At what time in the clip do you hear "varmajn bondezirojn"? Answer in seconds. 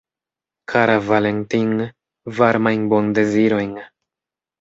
2.39-3.77